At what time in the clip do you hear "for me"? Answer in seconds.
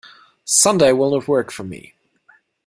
1.51-1.93